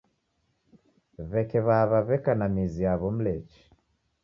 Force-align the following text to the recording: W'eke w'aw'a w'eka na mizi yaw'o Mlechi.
W'eke 1.29 1.59
w'aw'a 1.67 1.99
w'eka 2.07 2.33
na 2.39 2.47
mizi 2.55 2.81
yaw'o 2.85 3.07
Mlechi. 3.15 3.61